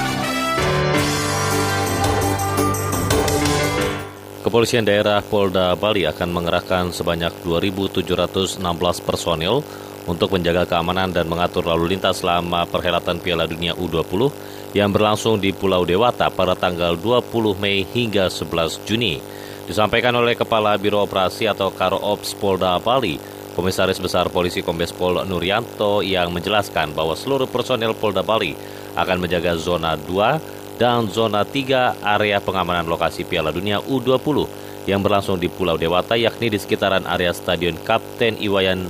Kepolisian 4.43 4.83
daerah 4.83 5.23
Polda 5.23 5.71
Bali 5.79 6.03
akan 6.03 6.29
mengerahkan 6.35 6.91
sebanyak 6.91 7.31
2.716 7.47 8.59
personil 9.07 9.63
untuk 10.03 10.35
menjaga 10.35 10.67
keamanan 10.67 11.11
dan 11.15 11.27
mengatur 11.27 11.63
lalu 11.63 11.95
lintas 11.95 12.19
selama 12.19 12.67
perhelatan 12.67 13.23
Piala 13.23 13.47
Dunia 13.47 13.71
U20 13.77 14.31
yang 14.75 14.89
berlangsung 14.91 15.39
di 15.39 15.55
Pulau 15.55 15.87
Dewata 15.87 16.27
pada 16.33 16.57
tanggal 16.57 16.97
20 16.99 17.29
Mei 17.61 17.87
hingga 17.87 18.27
11 18.27 18.83
Juni. 18.83 19.21
Disampaikan 19.63 20.11
oleh 20.19 20.35
Kepala 20.35 20.75
Biro 20.75 20.99
Operasi 20.99 21.47
atau 21.47 21.71
Karo 21.71 21.95
Ops 21.95 22.35
Polda 22.35 22.75
Bali, 22.83 23.15
Komisaris 23.55 24.01
Besar 24.01 24.27
Polisi 24.27 24.59
Kombes 24.59 24.91
Pol 24.91 25.23
Nurianto 25.23 26.03
yang 26.03 26.33
menjelaskan 26.35 26.91
bahwa 26.91 27.15
seluruh 27.15 27.47
personel 27.47 27.95
Polda 27.95 28.25
Bali 28.25 28.57
akan 28.99 29.23
menjaga 29.23 29.55
zona 29.55 29.95
2 29.95 30.81
dan 30.81 31.07
zona 31.07 31.45
3 31.45 32.01
area 32.03 32.41
pengamanan 32.43 32.89
lokasi 32.89 33.23
Piala 33.23 33.53
Dunia 33.53 33.79
U20 33.79 34.49
yang 34.83 34.99
berlangsung 34.99 35.39
di 35.39 35.47
Pulau 35.47 35.79
Dewata 35.79 36.19
yakni 36.19 36.51
di 36.51 36.59
sekitaran 36.59 37.07
area 37.07 37.31
Stadion 37.31 37.77
Kapten 37.87 38.35
Iwayan 38.41 38.89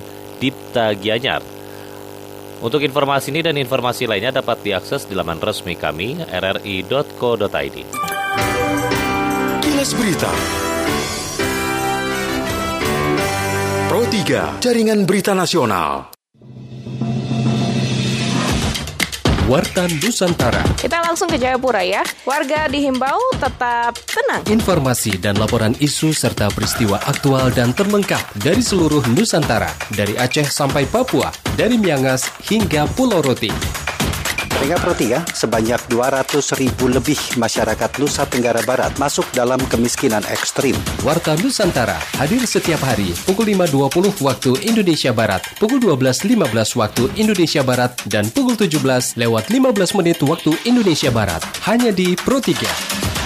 Dipta 0.73 0.89
Gianyar. 0.97 1.45
Untuk 2.65 2.81
informasi 2.81 3.29
ini 3.29 3.45
dan 3.45 3.53
informasi 3.61 4.09
lainnya 4.09 4.41
dapat 4.41 4.65
diakses 4.65 5.05
di 5.05 5.13
laman 5.13 5.37
resmi 5.37 5.77
kami 5.77 6.17
rri.co.id. 6.17 7.77
Kilas 9.61 9.91
Berita. 9.93 10.33
Pro 13.85 14.01
3, 14.01 14.65
Jaringan 14.65 15.05
Berita 15.05 15.37
Nasional. 15.37 16.22
Warta 19.43 19.91
Nusantara. 19.99 20.63
Kita 20.79 21.03
langsung 21.03 21.27
ke 21.27 21.35
Jayapura 21.35 21.83
ya. 21.83 21.99
Warga 22.23 22.71
dihimbau 22.71 23.19
tetap 23.35 23.91
tenang. 24.07 24.39
Informasi 24.47 25.19
dan 25.19 25.35
laporan 25.35 25.75
isu 25.83 26.15
serta 26.15 26.47
peristiwa 26.47 26.95
aktual 27.03 27.51
dan 27.51 27.75
terlengkap 27.75 28.23
dari 28.39 28.63
seluruh 28.63 29.03
Nusantara. 29.11 29.67
Dari 29.91 30.15
Aceh 30.15 30.47
sampai 30.47 30.87
Papua, 30.87 31.27
dari 31.59 31.75
Miangas 31.75 32.31
hingga 32.47 32.87
Pulau 32.95 33.19
Roti. 33.19 33.82
Hingga 34.63 34.79
Pro 34.79 34.95
3, 34.95 35.27
sebanyak 35.35 35.91
200 35.91 36.55
ribu 36.55 36.87
lebih 36.87 37.19
masyarakat 37.35 37.99
Nusa 37.99 38.23
Tenggara 38.23 38.63
Barat 38.63 38.95
masuk 38.95 39.27
dalam 39.35 39.59
kemiskinan 39.67 40.23
ekstrim. 40.31 40.71
Warta 41.03 41.35
Nusantara 41.35 41.99
hadir 42.15 42.39
setiap 42.47 42.79
hari 42.79 43.11
pukul 43.27 43.51
5.20 43.51 44.23
waktu 44.23 44.55
Indonesia 44.63 45.11
Barat, 45.11 45.43
pukul 45.59 45.83
12.15 45.83 46.79
waktu 46.79 47.03
Indonesia 47.19 47.59
Barat, 47.59 47.91
dan 48.07 48.31
pukul 48.31 48.55
17 48.55 49.19
lewat 49.19 49.51
15 49.51 49.99
menit 49.99 50.23
waktu 50.23 50.55
Indonesia 50.63 51.11
Barat. 51.11 51.43
Hanya 51.67 51.91
di 51.91 52.15
Pro 52.15 52.39
3. 52.39 53.22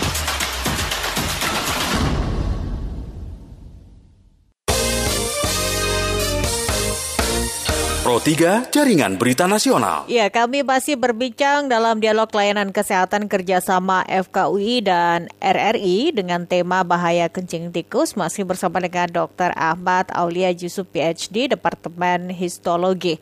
Pro 8.08 8.24
3, 8.24 8.72
Jaringan 8.72 9.20
Berita 9.20 9.52
Nasional. 9.52 10.08
Ya, 10.08 10.32
kami 10.32 10.64
masih 10.64 10.96
berbincang 10.96 11.68
dalam 11.68 12.00
dialog 12.00 12.32
layanan 12.32 12.72
kesehatan 12.72 13.28
kerjasama 13.28 14.08
FKUI 14.08 14.80
dan 14.80 15.28
RRI 15.44 16.16
dengan 16.16 16.48
tema 16.48 16.88
bahaya 16.88 17.28
kencing 17.28 17.68
tikus 17.76 18.16
masih 18.16 18.48
bersama 18.48 18.80
dengan 18.80 19.12
Dr. 19.12 19.52
Ahmad 19.60 20.08
Aulia 20.16 20.56
Yusuf 20.56 20.88
PhD, 20.88 21.52
Departemen 21.52 22.32
Histologi. 22.32 23.20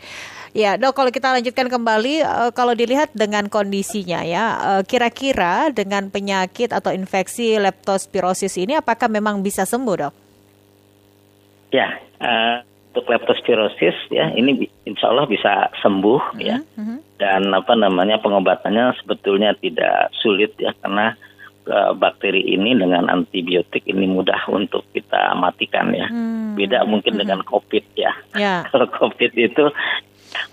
Ya, 0.54 0.77
dok, 0.77 0.94
kalau 0.94 1.10
kita 1.10 1.34
lanjutkan 1.34 1.65
kembali, 1.65 2.22
uh, 2.22 2.54
kalau 2.54 2.77
dilihat 2.77 3.10
dengan 3.18 3.50
kondisinya 3.50 4.22
ya, 4.22 4.46
uh, 4.62 4.82
kira-kira 4.86 5.74
dengan 5.74 6.13
penyakit 6.13 6.70
atau 6.70 6.94
infeksi 6.94 7.58
leptospirosis 7.58 8.54
ini, 8.62 8.77
apakah 8.77 9.10
memang 9.10 9.42
bisa 9.42 9.65
sembuh, 9.65 9.96
dok? 9.98 10.13
Ya, 11.74 11.89
uh, 12.22 12.75
untuk 12.96 13.12
leptospirosis 13.12 14.08
ya 14.08 14.32
ini 14.32 14.72
insya 14.88 15.12
Allah 15.12 15.28
bisa 15.28 15.68
sembuh 15.84 16.40
ya 16.40 16.64
mm-hmm. 16.64 17.20
dan 17.20 17.52
apa 17.52 17.75
namanya 17.75 18.24
pengobatannya 18.24 18.96
sebetulnya 19.04 19.52
tidak 19.60 20.16
sulit 20.16 20.56
ya 20.56 20.72
karena 20.80 21.12
uh, 21.68 21.92
bakteri 21.92 22.56
ini 22.56 22.72
dengan 22.72 23.12
antibiotik 23.12 23.84
ini 23.84 24.08
mudah 24.08 24.48
untuk 24.48 24.88
kita 24.96 25.36
matikan 25.36 25.92
ya 25.92 26.08
mm-hmm. 26.08 26.56
beda 26.56 26.88
mungkin 26.88 27.20
mm-hmm. 27.20 27.28
dengan 27.28 27.40
COVID 27.44 27.86
ya 28.00 28.16
yeah. 28.32 28.64
kalau 28.72 28.88
COVID 28.88 29.36
itu 29.36 29.68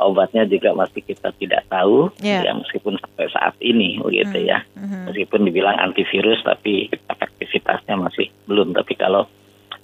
obatnya 0.02 0.42
juga 0.50 0.74
masih 0.74 1.06
kita 1.06 1.30
tidak 1.38 1.62
tahu 1.70 2.10
yeah. 2.26 2.42
ya 2.42 2.58
meskipun 2.58 2.98
sampai 2.98 3.30
saat 3.30 3.54
ini 3.62 4.02
begitu 4.02 4.34
mm-hmm. 4.34 4.50
ya 4.50 4.58
meskipun 5.06 5.46
dibilang 5.46 5.78
antivirus 5.78 6.42
tapi 6.42 6.90
efektivitasnya 6.90 7.94
masih 8.02 8.34
belum 8.50 8.74
tapi 8.74 8.98
kalau 8.98 9.30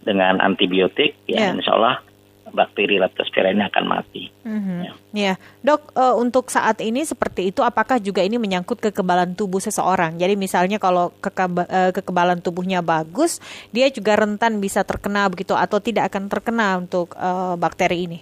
dengan 0.03 0.43
antibiotik 0.43 1.15
ya 1.31 1.39
yeah. 1.39 1.55
insya 1.55 1.79
Allah 1.79 2.03
bakteri 2.53 2.97
leptospira 2.99 3.53
ini 3.53 3.65
akan 3.67 3.85
mati. 3.85 4.29
Mm-hmm. 4.45 4.79
Ya. 4.81 4.93
ya, 5.15 5.35
dok, 5.65 5.93
uh, 5.95 6.15
untuk 6.17 6.49
saat 6.49 6.81
ini 6.85 7.05
seperti 7.05 7.53
itu, 7.53 7.61
apakah 7.61 8.01
juga 8.01 8.25
ini 8.25 8.37
menyangkut 8.37 8.81
kekebalan 8.81 9.33
tubuh 9.39 9.61
seseorang? 9.61 10.17
Jadi 10.17 10.35
misalnya 10.35 10.77
kalau 10.81 11.15
kekeba, 11.19 11.65
uh, 11.69 11.91
kekebalan 11.93 12.41
tubuhnya 12.41 12.81
bagus, 12.81 13.39
dia 13.73 13.89
juga 13.93 14.19
rentan 14.19 14.59
bisa 14.59 14.83
terkena 14.83 15.29
begitu 15.29 15.53
atau 15.57 15.79
tidak 15.79 16.13
akan 16.13 16.29
terkena 16.29 16.81
untuk 16.81 17.15
uh, 17.17 17.55
bakteri 17.55 18.09
ini? 18.11 18.19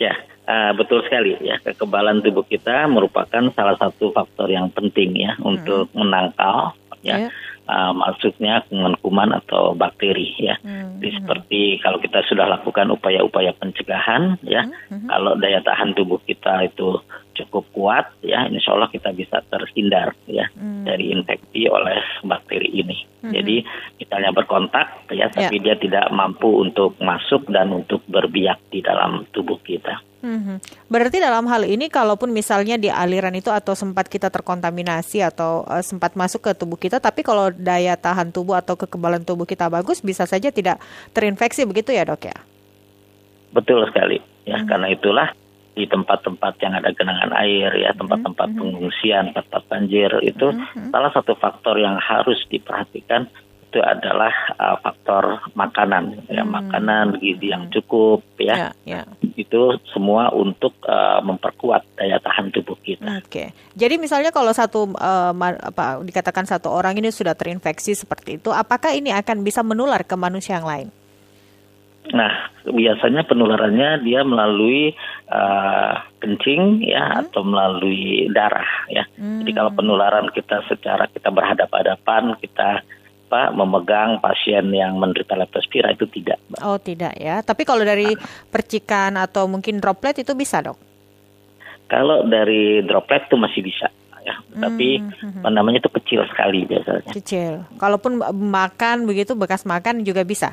Ya, 0.00 0.18
uh, 0.50 0.72
betul 0.74 1.04
sekali 1.06 1.38
ya. 1.40 1.60
Kekebalan 1.62 2.20
tubuh 2.24 2.42
kita 2.48 2.88
merupakan 2.90 3.48
salah 3.54 3.76
satu 3.78 4.10
faktor 4.10 4.50
yang 4.50 4.72
penting 4.74 5.14
ya 5.16 5.38
mm-hmm. 5.38 5.50
untuk 5.50 5.86
menangkal 5.94 6.74
ya. 7.00 7.28
Yeah 7.28 7.32
uh, 7.72 7.92
masuknya 7.96 8.60
kuman-kuman 8.68 9.32
atau 9.40 9.72
bakteri 9.72 10.36
ya. 10.36 10.60
Hmm. 10.60 11.00
Jadi 11.00 11.10
seperti 11.16 11.60
kalau 11.80 11.98
kita 11.98 12.20
sudah 12.28 12.44
lakukan 12.44 12.92
upaya-upaya 12.92 13.56
pencegahan 13.56 14.36
ya, 14.44 14.68
hmm. 14.68 14.92
hmm. 14.92 15.08
kalau 15.08 15.32
daya 15.40 15.64
tahan 15.64 15.96
tubuh 15.96 16.20
kita 16.28 16.68
itu 16.68 17.00
cukup 17.32 17.64
kuat 17.72 18.06
ya, 18.22 18.46
insya 18.48 18.76
Allah 18.76 18.88
kita 18.92 19.10
bisa 19.12 19.40
terhindar 19.48 20.14
ya 20.28 20.46
hmm. 20.52 20.84
dari 20.84 21.12
infeksi 21.12 21.66
oleh 21.68 21.98
bakteri 22.24 22.68
ini. 22.70 22.96
Hmm. 23.24 23.32
Jadi 23.32 23.64
misalnya 23.98 24.30
berkontak 24.34 25.08
ya, 25.10 25.30
tapi 25.32 25.58
ya. 25.60 25.64
dia 25.72 25.76
tidak 25.78 26.06
mampu 26.12 26.62
untuk 26.62 26.96
masuk 27.00 27.48
dan 27.48 27.72
untuk 27.72 28.04
berbiak 28.08 28.60
di 28.68 28.84
dalam 28.84 29.24
tubuh 29.30 29.58
kita. 29.62 30.00
Hmm. 30.22 30.62
Berarti 30.86 31.18
dalam 31.18 31.50
hal 31.50 31.66
ini, 31.66 31.90
kalaupun 31.90 32.30
misalnya 32.30 32.78
di 32.78 32.86
aliran 32.86 33.34
itu 33.34 33.50
atau 33.50 33.74
sempat 33.74 34.06
kita 34.06 34.30
terkontaminasi 34.30 35.18
atau 35.18 35.66
uh, 35.66 35.82
sempat 35.82 36.14
masuk 36.14 36.46
ke 36.46 36.54
tubuh 36.54 36.78
kita, 36.78 37.02
tapi 37.02 37.26
kalau 37.26 37.50
daya 37.50 37.98
tahan 37.98 38.30
tubuh 38.30 38.54
atau 38.54 38.78
kekebalan 38.78 39.26
tubuh 39.26 39.50
kita 39.50 39.66
bagus, 39.66 39.98
bisa 39.98 40.22
saja 40.22 40.54
tidak 40.54 40.78
terinfeksi 41.10 41.66
begitu 41.66 41.90
ya 41.90 42.06
dok 42.06 42.30
ya? 42.30 42.38
Betul 43.50 43.82
sekali 43.90 44.22
ya, 44.46 44.62
hmm. 44.62 44.68
karena 44.70 44.86
itulah 44.94 45.28
di 45.72 45.88
tempat-tempat 45.88 46.60
yang 46.60 46.76
ada 46.76 46.92
genangan 46.92 47.32
air 47.40 47.72
ya 47.80 47.96
tempat-tempat 47.96 48.46
mm 48.48 48.54
-hmm. 48.54 48.60
pengungsian 48.60 49.24
tempat 49.32 49.62
banjir 49.72 50.10
itu 50.20 50.46
mm 50.52 50.58
-hmm. 50.60 50.88
salah 50.92 51.10
satu 51.12 51.32
faktor 51.36 51.80
yang 51.80 51.96
harus 51.96 52.40
diperhatikan 52.52 53.28
itu 53.72 53.80
adalah 53.80 54.52
uh, 54.60 54.76
faktor 54.84 55.40
makanan 55.56 56.28
ya 56.28 56.44
hmm. 56.44 56.52
makanan 56.52 57.16
gizi 57.24 57.56
yang 57.56 57.72
cukup 57.72 58.20
ya 58.36 58.68
yeah, 58.68 58.72
yeah. 58.84 59.04
itu 59.32 59.80
semua 59.88 60.28
untuk 60.36 60.76
uh, 60.84 61.24
memperkuat 61.24 61.96
daya 61.96 62.20
tahan 62.20 62.52
tubuh 62.52 62.76
kita. 62.84 63.08
Oke, 63.24 63.24
okay. 63.24 63.46
jadi 63.72 63.96
misalnya 63.96 64.28
kalau 64.28 64.52
satu 64.52 64.92
uh, 64.92 65.32
apa 65.56 66.04
dikatakan 66.04 66.44
satu 66.44 66.68
orang 66.68 67.00
ini 67.00 67.08
sudah 67.08 67.32
terinfeksi 67.32 67.96
seperti 67.96 68.36
itu, 68.36 68.52
apakah 68.52 68.92
ini 68.92 69.08
akan 69.08 69.40
bisa 69.40 69.64
menular 69.64 70.04
ke 70.04 70.20
manusia 70.20 70.60
yang 70.60 70.68
lain? 70.68 70.88
Nah, 72.10 72.50
biasanya 72.66 73.22
penularannya 73.22 74.02
dia 74.02 74.26
melalui 74.26 74.90
uh, 75.30 76.02
kencing 76.18 76.82
ya 76.82 77.06
hmm. 77.06 77.20
atau 77.30 77.46
melalui 77.46 78.26
darah 78.34 78.66
ya. 78.90 79.06
Hmm. 79.14 79.46
Jadi 79.46 79.50
kalau 79.54 79.70
penularan 79.70 80.26
kita 80.34 80.66
secara 80.66 81.06
kita 81.06 81.30
berhadapan-hadapan, 81.30 82.34
kita 82.42 82.82
apa 83.32 83.48
memegang 83.48 84.20
pasien 84.20 84.68
yang 84.76 85.00
menderita 85.00 85.32
leptospira 85.32 85.88
itu 85.96 86.04
tidak. 86.12 86.36
Oh, 86.60 86.76
tidak 86.76 87.16
ya. 87.16 87.40
Tapi 87.40 87.64
kalau 87.64 87.80
dari 87.80 88.12
percikan 88.52 89.16
atau 89.16 89.48
mungkin 89.48 89.80
droplet 89.80 90.20
itu 90.20 90.36
bisa, 90.36 90.60
Dok? 90.60 90.76
Kalau 91.88 92.28
dari 92.28 92.84
droplet 92.84 93.24
itu 93.24 93.40
masih 93.40 93.64
bisa 93.64 93.88
ya. 94.20 94.36
Hmm, 94.36 94.68
Tapi 94.68 95.00
hmm. 95.00 95.48
namanya 95.48 95.80
itu 95.80 95.88
kecil 95.96 96.28
sekali 96.28 96.68
biasanya. 96.68 97.08
Kecil. 97.08 97.64
Kalaupun 97.80 98.20
makan 98.52 99.08
begitu 99.08 99.32
bekas 99.32 99.64
makan 99.64 100.04
juga 100.04 100.28
bisa. 100.28 100.52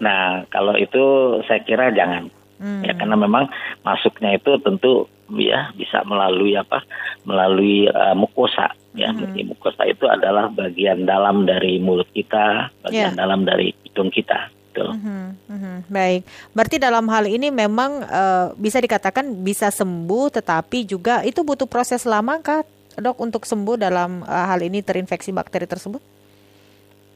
Nah, 0.00 0.48
kalau 0.48 0.74
itu 0.76 1.36
saya 1.46 1.60
kira 1.62 1.92
jangan. 1.92 2.32
Hmm. 2.60 2.84
Ya 2.84 2.92
karena 2.92 3.16
memang 3.16 3.48
masuknya 3.80 4.36
itu 4.36 4.60
tentu 4.60 5.08
ya 5.32 5.72
bisa 5.78 6.04
melalui 6.04 6.58
apa 6.58 6.84
melalui 7.24 7.88
uh, 7.88 8.12
mukosa 8.12 8.74
ya 8.92 9.14
hmm. 9.14 9.54
mukosa 9.54 9.86
itu 9.86 10.04
adalah 10.10 10.50
bagian 10.50 11.06
dalam 11.06 11.46
dari 11.46 11.78
mulut 11.78 12.10
kita 12.12 12.68
bagian 12.84 13.14
yeah. 13.14 13.16
dalam 13.16 13.46
dari 13.46 13.72
hidung 13.86 14.10
kita 14.12 14.50
gitu. 14.70 14.86
Mm-hmm, 14.86 15.24
mm-hmm. 15.50 15.76
Baik, 15.90 16.22
berarti 16.54 16.76
dalam 16.78 17.04
hal 17.10 17.26
ini 17.26 17.50
memang 17.50 18.06
uh, 18.06 18.54
bisa 18.54 18.78
dikatakan 18.78 19.26
bisa 19.42 19.68
sembuh, 19.68 20.30
tetapi 20.30 20.86
juga 20.86 21.26
itu 21.26 21.42
butuh 21.42 21.66
proses 21.66 22.06
lama 22.06 22.38
kah, 22.38 22.62
dok, 22.94 23.18
untuk 23.18 23.42
sembuh 23.42 23.74
dalam 23.74 24.22
uh, 24.22 24.46
hal 24.46 24.62
ini 24.62 24.78
terinfeksi 24.80 25.34
bakteri 25.34 25.66
tersebut? 25.66 25.98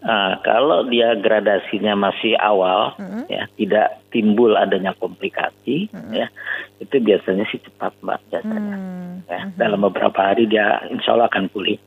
Nah, 0.05 0.37
kalau 0.45 0.85
dia 0.93 1.17
gradasinya 1.17 1.97
masih 1.97 2.37
awal, 2.37 2.93
mm-hmm. 3.01 3.25
ya 3.33 3.49
tidak 3.57 3.87
timbul 4.13 4.53
adanya 4.53 4.93
komplikasi, 5.01 5.89
mm-hmm. 5.89 6.13
ya 6.13 6.29
itu 6.77 7.01
biasanya 7.01 7.49
sih 7.49 7.57
cepat 7.65 7.97
mbak 8.05 8.21
biasanya. 8.29 8.77
Mm-hmm. 8.77 9.13
Ya, 9.33 9.41
dalam 9.57 9.81
beberapa 9.89 10.21
hari 10.21 10.45
dia 10.45 10.85
insya 10.93 11.17
Allah 11.17 11.33
akan 11.33 11.49
pulih. 11.49 11.81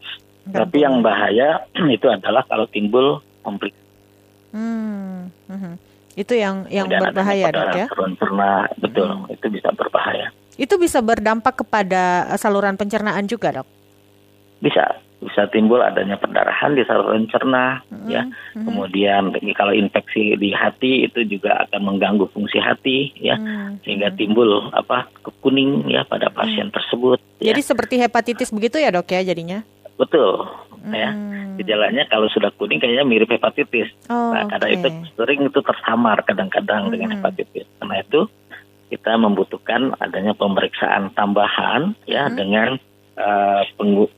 Tapi 0.49 0.81
yang 0.81 1.05
bahaya 1.05 1.69
itu 1.95 2.09
adalah 2.09 2.41
kalau 2.49 2.65
timbul 2.65 3.21
komplikasi 3.45 3.87
Hmm, 4.57 5.29
hmm. 5.51 5.75
Itu 6.17 6.33
yang 6.33 6.65
yang 6.71 6.89
Kemudian 6.89 7.13
berbahaya 7.13 7.47
dok 7.53 7.69
ya? 7.77 7.85
Cerna, 7.93 8.53
betul, 8.79 9.05
hmm. 9.05 9.35
itu 9.37 9.45
bisa 9.53 9.69
berbahaya. 9.75 10.27
Itu 10.57 10.81
bisa 10.81 10.99
berdampak 11.03 11.61
kepada 11.61 12.33
saluran 12.41 12.73
pencernaan 12.73 13.29
juga 13.29 13.61
dok? 13.61 13.67
Bisa, 14.57 14.97
bisa 15.17 15.49
timbul 15.49 15.81
adanya 15.81 16.13
perdarahan 16.17 16.77
di 16.77 16.85
saluran 16.85 17.25
cerna, 17.27 17.81
hmm. 17.89 18.09
ya. 18.09 18.21
Kemudian 18.53 19.33
kalau 19.57 19.73
infeksi 19.73 20.37
di 20.37 20.53
hati 20.53 21.09
itu 21.09 21.25
juga 21.25 21.65
akan 21.65 21.93
mengganggu 21.93 22.29
fungsi 22.31 22.61
hati, 22.61 23.17
ya, 23.17 23.37
hmm. 23.37 23.81
sehingga 23.81 24.13
timbul 24.13 24.69
apa 24.77 25.09
kuning 25.41 25.89
ya 25.89 26.05
pada 26.05 26.29
pasien 26.29 26.69
hmm. 26.69 26.75
tersebut. 26.77 27.17
Ya. 27.41 27.53
Jadi 27.53 27.61
ya. 27.65 27.67
seperti 27.67 27.95
hepatitis 27.97 28.53
begitu 28.53 28.77
ya 28.77 28.93
dok 28.93 29.09
ya 29.09 29.25
jadinya? 29.25 29.65
Betul, 29.97 30.45
ya. 30.93 31.09
hmm. 31.11 31.33
ya 31.33 31.37
gejalanya 31.57 32.05
kalau 32.05 32.29
sudah 32.29 32.53
kuning 32.55 32.77
kayaknya 32.77 33.03
mirip 33.03 33.27
hepatitis. 33.33 33.89
Oh, 34.07 34.31
nah, 34.31 34.45
karena 34.45 34.67
okay. 34.69 34.77
itu 34.77 34.87
sering 35.17 35.41
itu 35.49 35.59
tersamar 35.65 36.21
kadang-kadang 36.23 36.87
hmm. 36.87 36.93
dengan 36.93 37.09
hepatitis. 37.17 37.65
Karena 37.81 37.95
itu 38.05 38.29
kita 38.87 39.19
membutuhkan 39.19 39.97
adanya 39.99 40.31
pemeriksaan 40.37 41.11
tambahan 41.17 41.97
ya 42.07 42.29
hmm. 42.29 42.35
dengan 42.37 42.69
uh, 43.17 43.61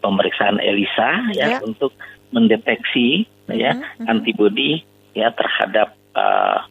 pemeriksaan 0.04 0.60
ELISA 0.60 1.10
ya 1.36 1.58
yeah. 1.58 1.60
untuk 1.64 1.96
mendeteksi 2.30 3.26
ya 3.50 3.74
hmm. 3.74 4.06
antibodi 4.06 4.86
ya 5.18 5.34
terhadap 5.34 5.98
uh, 6.14 6.70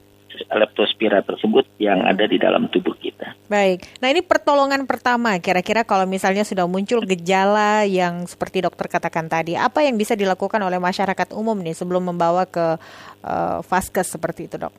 leptospira 0.55 1.25
tersebut 1.27 1.67
yang 1.83 2.07
ada 2.07 2.23
di 2.29 2.39
dalam 2.39 2.71
tubuh 2.71 2.95
kita. 2.95 3.35
Baik. 3.51 3.83
Nah, 3.99 4.09
ini 4.13 4.23
pertolongan 4.23 4.87
pertama 4.87 5.35
kira-kira 5.43 5.83
kalau 5.83 6.07
misalnya 6.07 6.47
sudah 6.47 6.69
muncul 6.71 7.03
gejala 7.03 7.83
yang 7.89 8.23
seperti 8.29 8.63
dokter 8.63 8.87
katakan 8.87 9.27
tadi, 9.27 9.59
apa 9.59 9.83
yang 9.83 9.99
bisa 9.99 10.15
dilakukan 10.15 10.63
oleh 10.63 10.79
masyarakat 10.79 11.35
umum 11.35 11.59
nih 11.59 11.75
sebelum 11.75 12.15
membawa 12.15 12.47
ke 12.47 12.79
uh, 13.27 13.59
vaskes 13.67 14.15
seperti 14.15 14.47
itu, 14.47 14.57
Dok? 14.61 14.75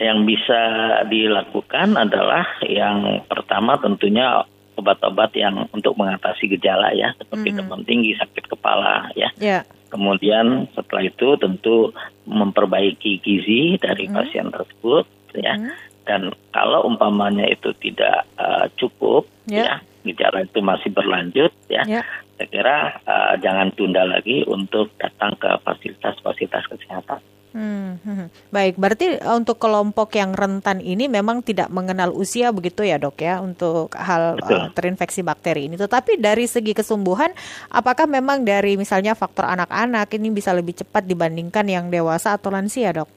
Yang 0.00 0.18
bisa 0.26 0.60
dilakukan 1.06 1.94
adalah 1.94 2.48
yang 2.66 3.22
pertama 3.30 3.78
tentunya 3.78 4.42
obat-obat 4.74 5.30
yang 5.38 5.66
untuk 5.70 5.94
mengatasi 5.94 6.50
gejala 6.50 6.90
ya, 6.94 7.14
seperti 7.16 7.50
mm 7.50 7.54
-hmm. 7.54 7.66
demam 7.66 7.82
tinggi, 7.86 8.12
sakit 8.18 8.44
kepala 8.50 9.10
ya. 9.14 9.30
Yeah 9.38 9.62
Kemudian 9.94 10.66
setelah 10.74 11.06
itu 11.06 11.38
tentu 11.38 11.94
memperbaiki 12.26 13.22
gizi 13.22 13.78
dari 13.78 14.10
hmm. 14.10 14.14
pasien 14.18 14.50
tersebut 14.50 15.06
ya. 15.38 15.54
Hmm. 15.54 15.70
Dan 16.02 16.20
kalau 16.50 16.82
umpamanya 16.90 17.46
itu 17.46 17.70
tidak 17.78 18.26
uh, 18.34 18.66
cukup 18.74 19.22
yeah. 19.46 19.78
ya, 19.78 20.10
gejala 20.10 20.42
itu 20.42 20.58
masih 20.58 20.90
berlanjut 20.90 21.54
ya. 21.70 21.86
Yeah. 21.86 22.02
Saya 22.34 22.48
kira 22.50 22.76
uh, 23.06 23.38
jangan 23.38 23.70
tunda 23.78 24.02
lagi 24.02 24.42
untuk 24.50 24.90
datang 24.98 25.38
ke 25.38 25.62
fasilitas-fasilitas 25.62 26.66
kesehatan. 26.74 27.03
Baik, 28.54 28.78
berarti 28.78 29.18
eh, 29.18 29.34
untuk 29.34 29.58
kelompok 29.58 30.14
yang 30.14 30.30
rentan 30.30 30.78
ini 30.78 31.10
memang 31.10 31.42
tidak 31.42 31.74
mengenal 31.74 32.14
usia 32.14 32.54
begitu 32.54 32.86
ya 32.86 33.02
dok 33.02 33.18
ya 33.18 33.42
untuk 33.42 33.90
hal 33.98 34.38
uh, 34.38 34.70
terinfeksi 34.70 35.26
bakteri 35.26 35.66
ini. 35.66 35.74
Tetapi 35.74 36.22
dari 36.22 36.46
segi 36.46 36.70
kesembuhan, 36.70 37.34
apakah 37.74 38.06
memang 38.06 38.46
dari 38.46 38.78
misalnya 38.78 39.18
faktor 39.18 39.50
anak-anak 39.50 40.06
ini 40.14 40.30
bisa 40.30 40.54
lebih 40.54 40.78
cepat 40.78 41.02
dibandingkan 41.02 41.66
yang 41.66 41.90
dewasa 41.90 42.38
atau 42.38 42.54
lansia 42.54 42.94
dok? 42.94 43.10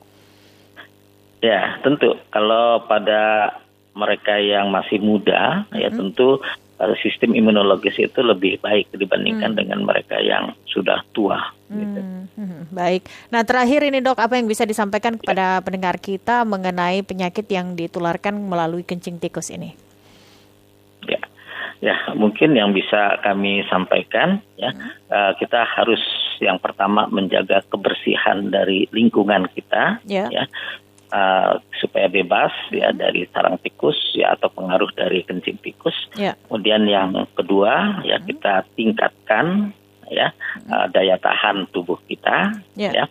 Ya 1.46 1.78
tentu. 1.86 2.18
Kalau 2.34 2.90
pada 2.90 3.54
mereka 3.94 4.42
yang 4.42 4.74
masih 4.74 4.98
muda, 4.98 5.70
hmm. 5.70 5.78
ya 5.78 5.90
tentu 5.94 6.42
sistem 7.02 7.34
imunologis 7.34 7.98
itu 7.98 8.22
lebih 8.22 8.62
baik 8.62 8.94
dibandingkan 8.94 9.58
hmm. 9.58 9.60
dengan 9.60 9.80
mereka 9.82 10.22
yang 10.22 10.54
sudah 10.70 11.02
tua. 11.12 11.42
Gitu. 11.68 12.00
Hmm, 12.00 12.30
hmm. 12.38 12.62
Baik. 12.70 13.10
Nah 13.34 13.42
terakhir 13.42 13.82
ini 13.90 14.00
dok, 14.00 14.22
apa 14.22 14.38
yang 14.38 14.46
bisa 14.46 14.64
disampaikan 14.64 15.18
kepada 15.18 15.60
ya. 15.60 15.64
pendengar 15.66 15.98
kita 15.98 16.46
mengenai 16.46 17.02
penyakit 17.02 17.50
yang 17.50 17.74
ditularkan 17.74 18.38
melalui 18.38 18.86
kencing 18.86 19.18
tikus 19.18 19.50
ini? 19.50 19.74
Ya, 21.10 21.22
ya 21.82 21.96
mungkin 22.14 22.54
yang 22.54 22.72
bisa 22.72 23.18
kami 23.26 23.66
sampaikan 23.68 24.40
ya 24.56 24.70
hmm. 24.72 24.90
uh, 25.10 25.32
kita 25.42 25.66
harus 25.66 26.02
yang 26.38 26.62
pertama 26.62 27.10
menjaga 27.10 27.66
kebersihan 27.66 28.54
dari 28.54 28.86
lingkungan 28.94 29.50
kita, 29.58 29.98
ya, 30.06 30.30
ya 30.30 30.46
uh, 31.12 31.60
supaya 31.80 32.08
bebas 32.12 32.52
ya 32.74 32.92
dari 32.92 33.28
sarang 33.32 33.60
tikus 33.62 33.98
ya 34.16 34.36
atau 34.36 34.52
pengaruh 34.52 34.92
dari 34.96 35.24
kencing 35.24 35.60
tikus. 35.62 35.96
Yeah. 36.16 36.36
Kemudian 36.48 36.88
yang 36.88 37.14
kedua 37.36 38.04
ya 38.04 38.18
hmm. 38.20 38.26
kita 38.28 38.54
tingkatkan 38.76 39.72
ya 40.08 40.32
uh, 40.72 40.88
daya 40.92 41.20
tahan 41.20 41.68
tubuh 41.72 42.00
kita 42.08 42.58
yeah. 42.76 42.94
ya. 42.94 43.06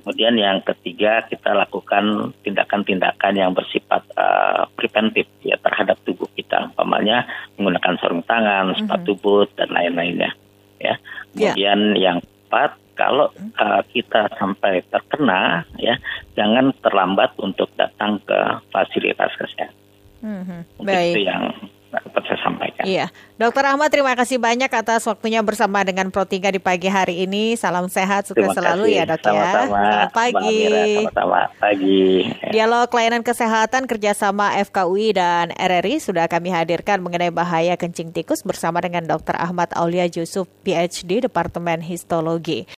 Kemudian 0.00 0.40
yang 0.40 0.64
ketiga 0.64 1.28
kita 1.28 1.52
lakukan 1.52 2.32
tindakan-tindakan 2.40 3.36
yang 3.36 3.52
bersifat 3.52 4.00
uh, 4.16 4.64
preventif 4.72 5.28
ya 5.44 5.60
terhadap 5.60 6.00
tubuh 6.08 6.24
kita, 6.32 6.72
umpamanya 6.72 7.28
menggunakan 7.60 8.00
sarung 8.00 8.24
tangan, 8.24 8.72
mm-hmm. 8.72 8.88
sepatu 8.88 9.12
boot 9.20 9.52
dan 9.60 9.68
lain-lainnya. 9.68 10.32
Ya. 10.80 10.96
ya. 11.36 11.52
Kemudian 11.52 11.78
yeah. 11.94 12.00
yang 12.00 12.18
keempat 12.24 12.80
kalau 13.00 13.32
uh, 13.32 13.80
kita 13.88 14.28
sampai 14.36 14.84
terkena 14.92 15.64
ya 15.80 15.96
jangan 16.36 16.76
terlambat 16.84 17.32
untuk 17.40 17.72
datang 17.80 18.20
ke 18.28 18.38
fasilitas 18.68 19.32
kesehatan. 19.40 19.72
Mm-hmm. 20.20 20.60
Baik. 20.84 21.16
Itu 21.16 21.20
yang 21.24 21.44
dapat 21.90 22.22
saya 22.22 22.38
sampaikan. 22.46 22.84
Iya, 22.86 23.06
Dokter 23.34 23.66
Ahmad 23.66 23.90
terima 23.90 24.14
kasih 24.14 24.38
banyak 24.38 24.70
atas 24.70 25.02
waktunya 25.10 25.42
bersama 25.42 25.82
dengan 25.82 26.08
Pro 26.14 26.22
3 26.22 26.54
di 26.54 26.60
pagi 26.62 26.86
hari 26.86 27.26
ini. 27.26 27.58
Salam 27.58 27.90
sehat, 27.90 28.30
sukses 28.30 28.54
selalu 28.54 28.94
ya 28.94 29.04
dok 29.10 29.18
ya. 29.26 29.66
Selamat 29.66 30.10
pagi. 30.14 30.58
Sama-sama 31.02 31.40
pagi. 31.58 32.30
Dialog 32.54 32.88
layanan 32.94 33.22
kesehatan 33.26 33.90
kerjasama 33.90 34.54
FKUI 34.70 35.18
dan 35.18 35.50
RRI 35.50 35.98
sudah 35.98 36.30
kami 36.30 36.54
hadirkan 36.54 37.02
mengenai 37.02 37.34
bahaya 37.34 37.74
kencing 37.74 38.14
tikus 38.14 38.46
bersama 38.46 38.78
dengan 38.78 39.04
Dokter 39.10 39.34
Ahmad 39.34 39.74
Aulia 39.74 40.06
Yusuf 40.06 40.46
PhD 40.62 41.26
Departemen 41.26 41.82
Histologi. 41.82 42.68